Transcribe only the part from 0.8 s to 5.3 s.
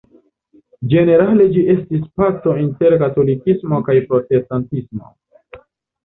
Ĝenerale ĝi estis paco inter katolikismo kaj protestantismo.